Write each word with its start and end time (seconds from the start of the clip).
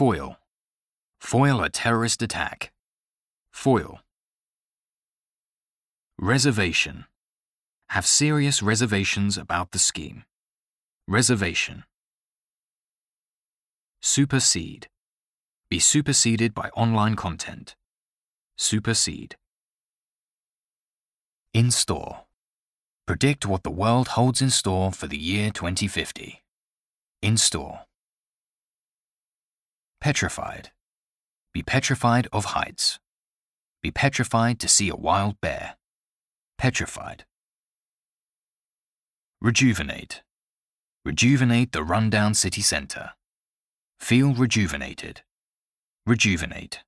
Foil. 0.00 0.38
Foil 1.20 1.62
a 1.62 1.68
terrorist 1.68 2.22
attack. 2.22 2.72
Foil. 3.52 4.00
Reservation. 6.18 7.04
Have 7.90 8.06
serious 8.06 8.62
reservations 8.62 9.36
about 9.36 9.72
the 9.72 9.78
scheme. 9.78 10.24
Reservation. 11.06 11.84
Supersede. 14.00 14.88
Be 15.68 15.78
superseded 15.78 16.54
by 16.54 16.70
online 16.70 17.14
content. 17.14 17.76
Supersede. 18.56 19.36
In 21.52 21.70
store. 21.70 22.24
Predict 23.06 23.44
what 23.44 23.64
the 23.64 23.70
world 23.70 24.08
holds 24.08 24.40
in 24.40 24.48
store 24.48 24.92
for 24.92 25.06
the 25.06 25.18
year 25.18 25.50
2050. 25.50 26.42
In 27.20 27.36
store. 27.36 27.80
Petrified. 30.00 30.70
Be 31.52 31.62
petrified 31.62 32.26
of 32.32 32.46
heights. 32.46 32.98
Be 33.82 33.90
petrified 33.90 34.58
to 34.60 34.68
see 34.68 34.88
a 34.88 34.96
wild 34.96 35.38
bear. 35.42 35.76
Petrified. 36.56 37.26
Rejuvenate. 39.42 40.22
Rejuvenate 41.04 41.72
the 41.72 41.82
rundown 41.82 42.32
city 42.32 42.62
centre. 42.62 43.10
Feel 43.98 44.32
rejuvenated. 44.32 45.20
Rejuvenate. 46.06 46.80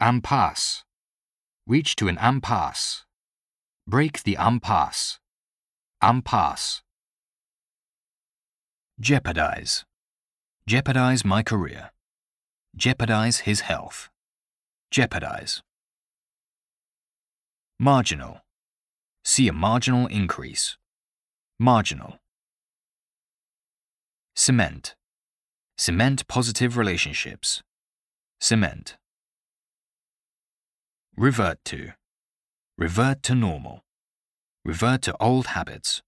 Impasse. 0.00 0.84
Reach 1.66 1.96
to 1.96 2.08
an 2.08 2.18
impasse. 2.18 3.04
Break 3.86 4.22
the 4.24 4.36
impasse. 4.38 5.18
Impasse. 6.02 6.82
Jeopardize. 9.00 9.86
Jeopardize 10.70 11.24
my 11.24 11.42
career. 11.42 11.90
Jeopardize 12.76 13.38
his 13.38 13.62
health. 13.62 14.08
Jeopardize. 14.92 15.62
Marginal. 17.76 18.42
See 19.24 19.48
a 19.48 19.52
marginal 19.52 20.06
increase. 20.06 20.78
Marginal. 21.58 22.20
Cement. 24.36 24.94
Cement 25.76 26.28
positive 26.28 26.76
relationships. 26.76 27.64
Cement. 28.40 28.96
Revert 31.16 31.58
to. 31.64 31.94
Revert 32.78 33.24
to 33.24 33.34
normal. 33.34 33.80
Revert 34.64 35.02
to 35.02 35.16
old 35.18 35.48
habits. 35.48 36.00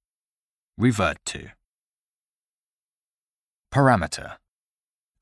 Revert 0.78 1.18
to. 1.24 1.48
Parameter. 3.74 4.36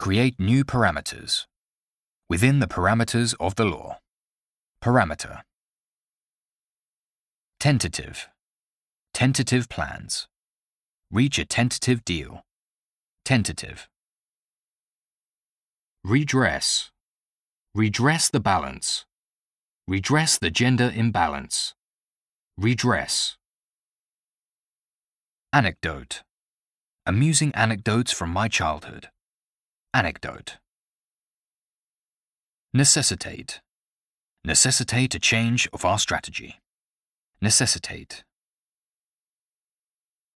Create 0.01 0.41
new 0.41 0.65
parameters. 0.65 1.45
Within 2.31 2.59
the 2.59 2.67
parameters 2.67 3.35
of 3.39 3.57
the 3.57 3.67
law. 3.67 3.99
Parameter. 4.83 5.43
Tentative. 7.59 8.27
Tentative 9.13 9.69
plans. 9.69 10.27
Reach 11.11 11.39
a 11.39 11.45
tentative 11.45 12.03
deal. 12.03 12.41
Tentative. 13.27 13.91
Redress. 16.03 16.91
Redress 17.75 18.31
the 18.31 18.41
balance. 18.41 19.05
Redress 19.87 20.39
the 20.39 20.51
gender 20.51 20.91
imbalance. 20.95 21.75
Redress. 22.57 23.37
Anecdote. 25.53 26.23
Amusing 27.05 27.55
anecdotes 27.55 28.13
from 28.13 28.31
my 28.31 28.49
childhood. 28.49 29.11
Anecdote. 29.93 30.59
Necessitate. 32.73 33.61
Necessitate 34.45 35.17
a 35.17 35.19
change 35.19 35.69
of 35.73 35.85
our 35.85 35.99
strategy. 35.99 36.61
Necessitate. 37.43 38.23